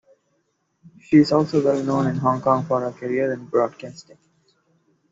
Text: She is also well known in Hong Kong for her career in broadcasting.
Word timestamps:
She 0.99 1.17
is 1.17 1.31
also 1.31 1.63
well 1.63 1.83
known 1.83 2.07
in 2.07 2.15
Hong 2.15 2.41
Kong 2.41 2.65
for 2.65 2.79
her 2.79 2.91
career 2.91 3.31
in 3.33 3.45
broadcasting. 3.45 4.17